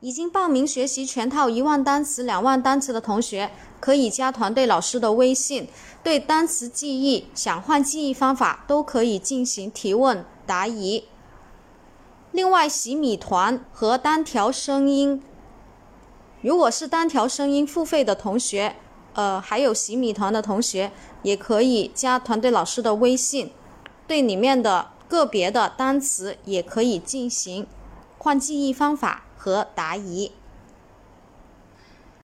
[0.00, 5.68] 已经报名学习全套一万单词、两万单词的同学，可以加团队老师的微信，
[6.04, 11.04] 对单词记忆、想换记忆方法都可以进行提问答疑。
[12.30, 15.20] 另外，洗米团和单条声音，
[16.42, 18.76] 如果是单条声音付费的同学，
[19.14, 20.92] 呃，还有洗米团的同学，
[21.24, 23.50] 也可以加团队老师的微信，
[24.06, 27.66] 对里面的个别的单词也可以进行
[28.18, 30.30] 换记忆方法和答疑。